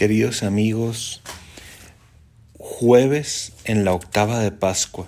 [0.00, 1.20] Queridos amigos,
[2.56, 5.06] jueves en la octava de Pascua.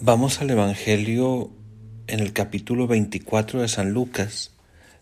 [0.00, 1.50] Vamos al Evangelio
[2.06, 4.52] en el capítulo 24 de San Lucas,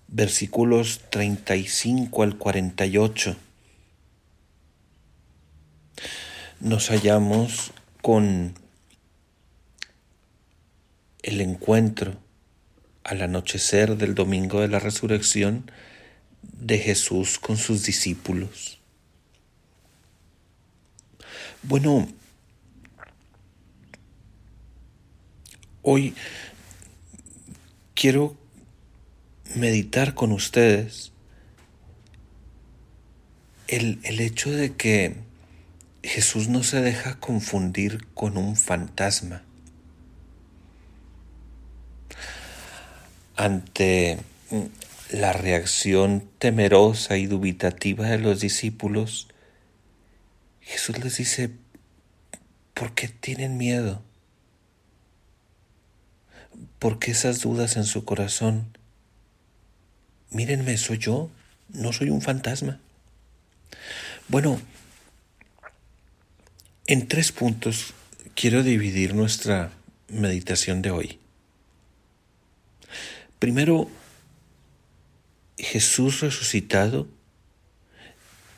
[0.09, 3.37] versículos 35 al 48.
[6.59, 7.71] Nos hallamos
[8.03, 8.55] con
[11.23, 12.17] el encuentro
[13.05, 15.71] al anochecer del domingo de la resurrección
[16.53, 18.79] de Jesús con sus discípulos.
[21.63, 22.09] Bueno,
[25.83, 26.15] hoy
[27.95, 28.37] quiero
[29.55, 31.13] meditar con ustedes
[33.69, 35.17] el, el, hecho de que
[36.03, 39.43] Jesús no se deja confundir con un fantasma.
[43.37, 44.19] Ante
[45.15, 49.29] la reacción temerosa y dubitativa de los discípulos,
[50.61, 51.51] Jesús les dice,
[52.75, 54.03] ¿por qué tienen miedo?
[56.81, 58.77] ¿Por qué esas dudas en su corazón?
[60.31, 61.31] Mírenme, soy yo,
[61.69, 62.81] no soy un fantasma.
[64.27, 64.61] Bueno,
[66.89, 67.95] en tres puntos
[68.35, 69.71] quiero dividir nuestra
[70.09, 71.19] meditación de hoy.
[73.39, 73.89] Primero,
[75.65, 77.09] Jesús resucitado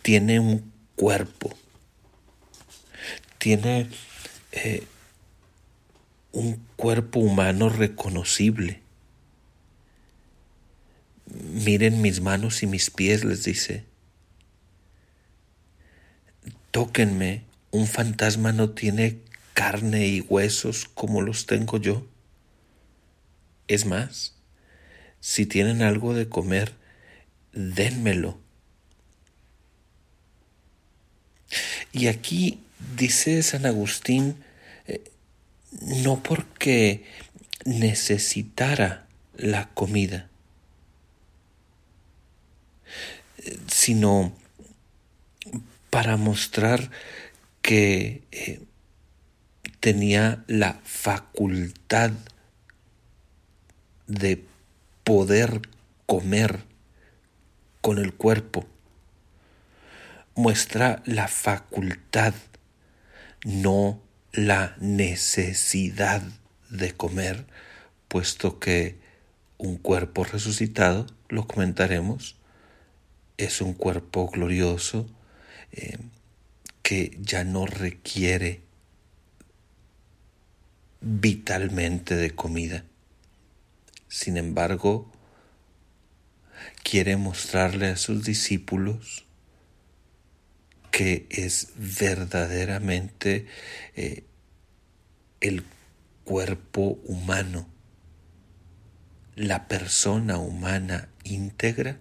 [0.02, 1.56] tiene un cuerpo,
[3.38, 3.88] tiene
[4.52, 4.86] eh,
[6.32, 8.82] un cuerpo humano reconocible.
[11.26, 13.84] Miren mis manos y mis pies, les dice.
[16.72, 19.20] Tóquenme, un fantasma no tiene
[19.54, 22.06] carne y huesos como los tengo yo.
[23.68, 24.34] Es más,
[25.20, 26.74] si tienen algo de comer,
[27.56, 28.38] dénmelo.
[31.92, 32.60] Y aquí
[32.96, 34.36] dice San Agustín,
[34.86, 35.02] eh,
[35.80, 37.04] no porque
[37.64, 39.06] necesitara
[39.36, 40.28] la comida,
[43.66, 44.32] sino
[45.90, 46.90] para mostrar
[47.62, 48.60] que eh,
[49.80, 52.12] tenía la facultad
[54.06, 54.44] de
[55.04, 55.62] poder
[56.06, 56.75] comer
[57.86, 58.66] con el cuerpo.
[60.34, 62.34] Muestra la facultad,
[63.44, 64.02] no
[64.32, 66.20] la necesidad
[66.68, 67.46] de comer,
[68.08, 68.98] puesto que
[69.56, 72.34] un cuerpo resucitado, lo comentaremos,
[73.36, 75.06] es un cuerpo glorioso
[75.70, 75.96] eh,
[76.82, 78.62] que ya no requiere
[81.00, 82.82] vitalmente de comida.
[84.08, 85.08] Sin embargo,
[86.88, 89.24] quiere mostrarle a sus discípulos
[90.92, 93.48] que es verdaderamente
[93.96, 94.22] eh,
[95.40, 95.64] el
[96.22, 97.68] cuerpo humano,
[99.34, 101.98] la persona humana íntegra,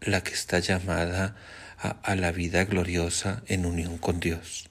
[0.00, 1.34] la que está llamada
[1.78, 4.70] a, a la vida gloriosa en unión con Dios.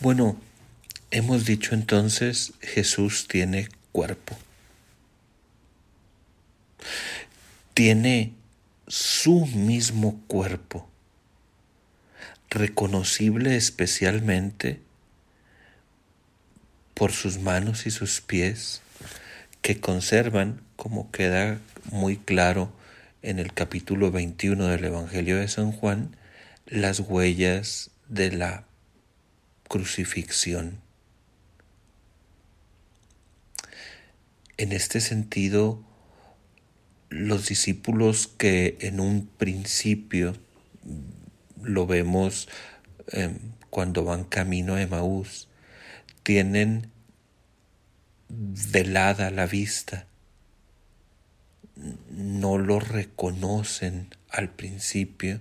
[0.00, 0.40] Bueno,
[1.10, 4.38] hemos dicho entonces Jesús tiene cuerpo
[7.74, 8.34] tiene
[8.86, 10.88] su mismo cuerpo,
[12.50, 14.80] reconocible especialmente
[16.94, 18.82] por sus manos y sus pies,
[19.62, 21.58] que conservan, como queda
[21.90, 22.72] muy claro
[23.22, 26.16] en el capítulo 21 del Evangelio de San Juan,
[26.66, 28.64] las huellas de la
[29.68, 30.80] crucifixión.
[34.56, 35.84] En este sentido,
[37.10, 40.34] los discípulos que en un principio
[41.62, 42.48] lo vemos
[43.08, 43.38] em,
[43.70, 45.48] cuando van camino a Emaús,
[46.22, 46.90] tienen
[48.28, 50.06] velada la vista,
[52.10, 55.40] no lo reconocen al principio.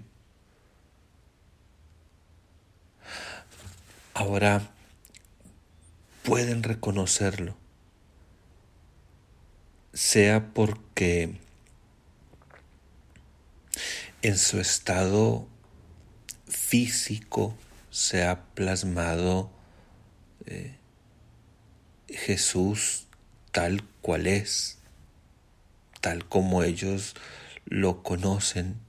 [4.14, 4.72] Ahora
[6.24, 7.56] pueden reconocerlo,
[9.94, 11.47] sea porque
[14.22, 15.48] en su estado
[16.48, 17.56] físico
[17.90, 19.52] se ha plasmado
[20.46, 20.76] eh,
[22.08, 23.08] Jesús
[23.52, 24.78] tal cual es,
[26.02, 27.16] tal como ellos
[27.66, 28.80] lo conocen,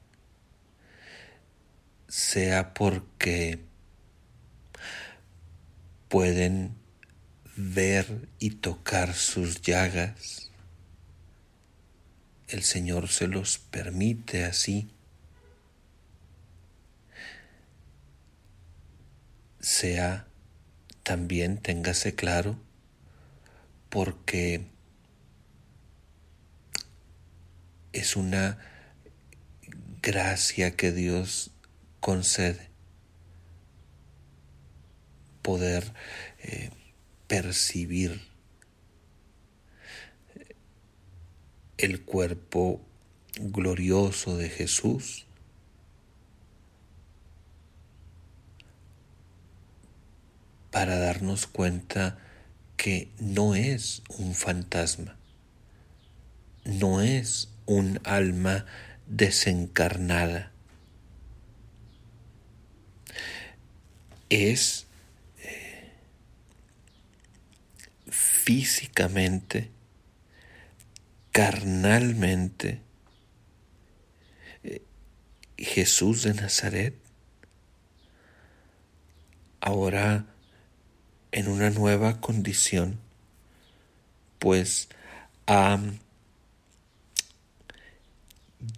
[2.07, 3.61] sea porque
[6.09, 6.75] pueden
[7.57, 10.51] ver y tocar sus llagas,
[12.49, 14.91] el Señor se los permite así.
[19.61, 20.27] Sea
[21.03, 22.59] también, téngase claro,
[23.89, 24.67] porque
[27.93, 28.59] es una
[30.03, 31.51] gracia que Dios
[32.01, 32.69] concede
[35.43, 35.93] poder
[36.41, 36.71] eh,
[37.27, 38.21] percibir
[41.79, 42.83] el cuerpo
[43.41, 45.28] glorioso de Jesús
[50.79, 52.19] para darnos cuenta
[52.77, 55.17] que no es un fantasma,
[56.65, 58.65] no es un alma
[59.09, 60.53] desencarnada,
[64.31, 64.87] es
[65.41, 65.95] eh,
[68.09, 69.73] físicamente
[71.33, 72.83] carnalmente
[74.63, 74.83] eh,
[75.57, 76.95] Jesús de Nazaret,
[79.61, 80.38] ahora
[81.33, 82.99] en una nueva condición,
[84.39, 84.89] pues
[85.47, 85.79] ha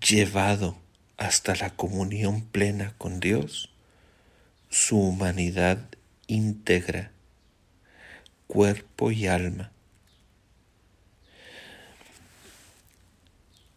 [0.06, 0.76] llevado
[1.17, 3.70] hasta la comunión plena con Dios
[4.69, 5.85] su humanidad
[6.26, 7.12] íntegra,
[8.47, 9.73] cuerpo y alma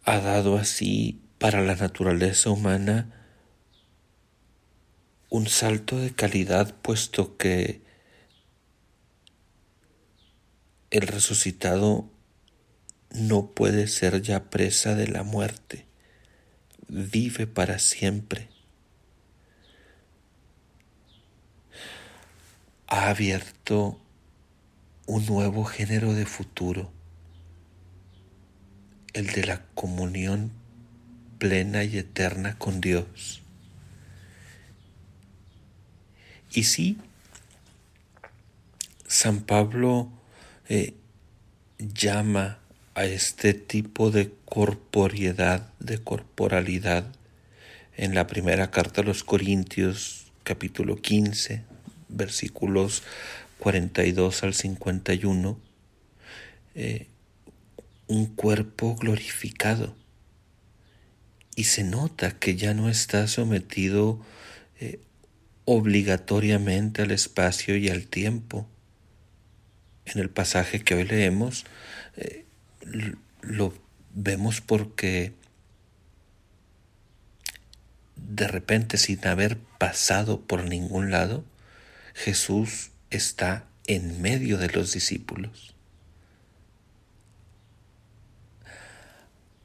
[0.04, 3.10] ha dado así para la naturaleza humana
[5.30, 7.80] un salto de calidad puesto que
[10.94, 12.08] el resucitado
[13.10, 15.86] no puede ser ya presa de la muerte,
[16.86, 18.48] vive para siempre.
[22.86, 24.00] Ha abierto
[25.06, 26.92] un nuevo género de futuro
[29.14, 30.52] el de la comunión
[31.38, 33.42] plena y eterna con Dios.
[36.52, 36.98] Y sí,
[39.08, 40.12] San Pablo
[40.68, 40.94] eh,
[41.78, 42.58] llama
[42.94, 47.12] a este tipo de corporiedad, de corporalidad,
[47.96, 51.62] en la primera carta a los Corintios, capítulo 15,
[52.08, 53.02] versículos
[53.58, 55.58] 42 al 51,
[56.74, 57.06] eh,
[58.08, 59.94] un cuerpo glorificado
[61.56, 64.20] y se nota que ya no está sometido
[64.80, 65.00] eh,
[65.64, 68.66] obligatoriamente al espacio y al tiempo.
[70.06, 71.64] En el pasaje que hoy leemos
[72.16, 72.44] eh,
[73.42, 73.74] lo
[74.14, 75.32] vemos porque
[78.16, 81.44] de repente sin haber pasado por ningún lado,
[82.14, 85.74] Jesús está en medio de los discípulos.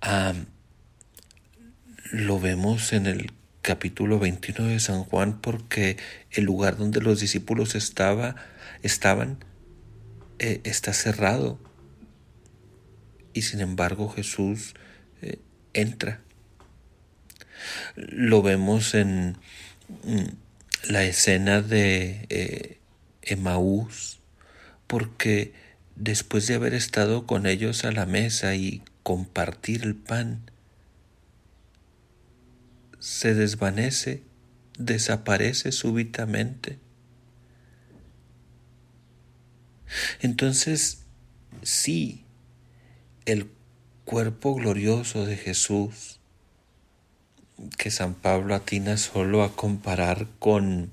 [0.02, 0.34] Ah,
[2.12, 3.32] lo vemos en el
[3.62, 5.98] capítulo 21 de San Juan porque
[6.32, 8.36] el lugar donde los discípulos estaba,
[8.82, 9.44] estaban
[10.40, 11.60] eh, está cerrado
[13.34, 14.74] y sin embargo Jesús
[15.22, 15.40] eh,
[15.74, 16.22] entra.
[17.96, 19.38] Lo vemos en
[20.04, 22.80] mm, la escena de eh,
[23.22, 24.20] Emaús
[24.88, 25.54] porque
[25.96, 30.50] después de haber estado con ellos a la mesa y compartir el pan
[33.00, 34.24] se desvanece,
[34.78, 36.78] desaparece súbitamente.
[40.22, 41.04] Entonces,
[41.62, 42.24] sí,
[43.26, 43.50] el
[44.06, 46.19] cuerpo glorioso de Jesús,
[47.78, 50.92] que San Pablo atina solo a comparar con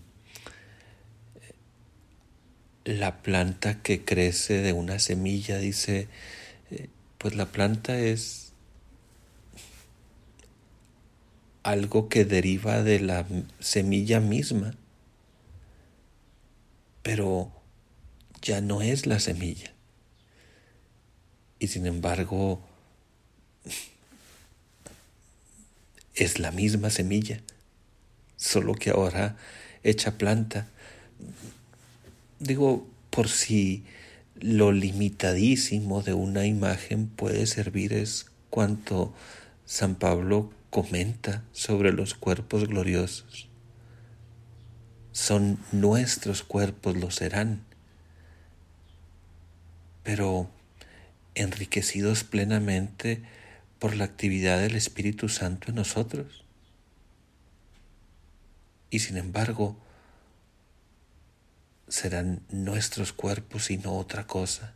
[2.85, 6.09] la planta que crece de una semilla, dice,
[6.71, 6.89] eh,
[7.19, 8.53] pues la planta es
[11.63, 13.27] algo que deriva de la
[13.59, 14.75] semilla misma,
[17.03, 17.56] pero
[18.47, 19.73] ya no es la semilla.
[21.59, 22.61] Y sin embargo,
[26.15, 27.41] es la misma semilla,
[28.37, 29.37] solo que ahora
[29.83, 30.69] hecha planta.
[32.39, 33.85] Digo, por si
[34.39, 39.13] lo limitadísimo de una imagen puede servir es cuanto
[39.65, 43.49] San Pablo comenta sobre los cuerpos gloriosos.
[45.11, 47.66] Son nuestros cuerpos, lo serán,
[50.07, 50.49] pero
[51.35, 53.25] enriquecidos plenamente
[53.81, 56.45] por la actividad del Espíritu Santo en nosotros.
[58.89, 59.77] Y sin embargo,
[61.89, 64.75] serán nuestros cuerpos y no otra cosa,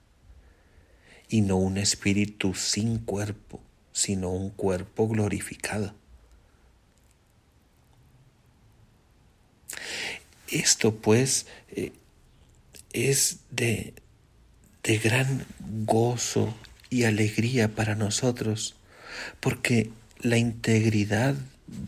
[1.29, 3.61] y no un espíritu sin cuerpo,
[3.93, 5.95] sino un cuerpo glorificado.
[10.49, 11.93] Esto pues eh,
[12.93, 13.95] es de,
[14.91, 15.47] de gran
[15.85, 16.53] gozo
[16.89, 18.75] y alegría para nosotros,
[19.39, 21.37] porque la integridad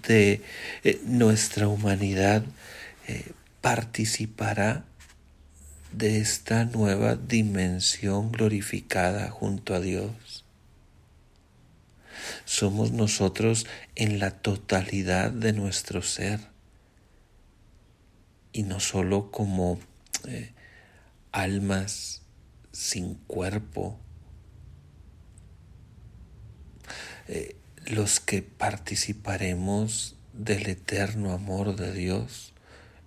[0.07, 0.41] de
[0.85, 2.45] eh, nuestra humanidad
[3.09, 4.85] eh, participará
[5.91, 10.45] de esta nueva dimensión glorificada junto a Dios.
[12.45, 13.67] Somos nosotros
[13.97, 16.39] en la totalidad de nuestro ser
[18.53, 19.81] y no solo como
[20.29, 20.53] eh,
[21.33, 22.22] almas
[22.73, 23.99] sin cuerpo,
[27.29, 32.53] eh, los que participaremos del eterno amor de Dios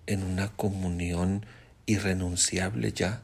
[0.06, 1.46] en una comunión
[1.86, 3.22] irrenunciable ya.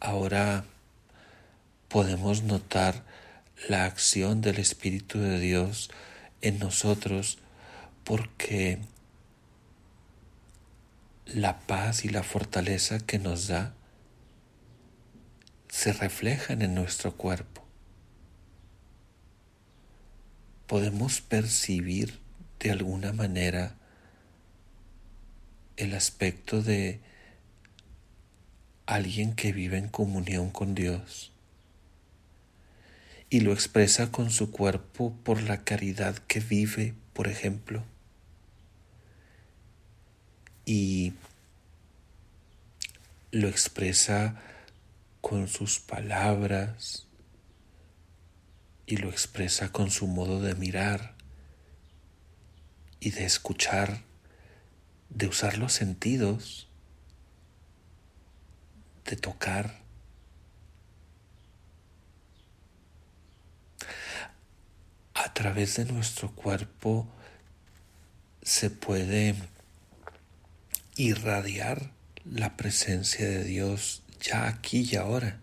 [0.00, 0.64] Ahora
[1.88, 3.04] podemos notar
[3.68, 5.90] la acción del Espíritu de Dios
[6.40, 7.38] en nosotros
[8.04, 8.78] porque
[11.34, 13.74] la paz y la fortaleza que nos da
[15.68, 17.66] se reflejan en nuestro cuerpo.
[20.66, 22.18] Podemos percibir
[22.60, 23.76] de alguna manera
[25.76, 27.00] el aspecto de
[28.86, 31.32] alguien que vive en comunión con Dios
[33.28, 37.84] y lo expresa con su cuerpo por la caridad que vive, por ejemplo.
[40.68, 41.14] Y
[43.30, 44.38] lo expresa
[45.22, 47.06] con sus palabras
[48.84, 51.14] y lo expresa con su modo de mirar
[53.00, 54.02] y de escuchar,
[55.08, 56.68] de usar los sentidos,
[59.06, 59.80] de tocar.
[65.14, 67.08] A través de nuestro cuerpo
[68.42, 69.34] se puede
[70.98, 71.92] irradiar
[72.24, 75.40] la presencia de Dios ya aquí y ahora.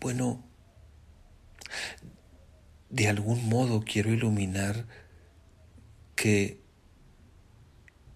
[0.00, 0.44] Bueno,
[2.90, 4.86] de algún modo quiero iluminar
[6.14, 6.60] que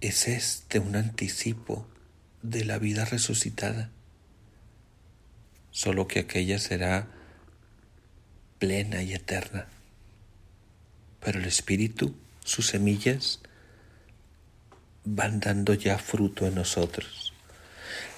[0.00, 1.88] es este un anticipo
[2.42, 3.90] de la vida resucitada,
[5.72, 7.08] solo que aquella será
[8.60, 9.66] plena y eterna.
[11.18, 12.14] Pero el Espíritu,
[12.44, 13.40] sus semillas,
[15.14, 17.27] van dando ya fruto en nosotros.